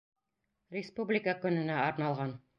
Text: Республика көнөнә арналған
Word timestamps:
Республика 0.77 1.37
көнөнә 1.45 1.79
арналған 1.85 2.35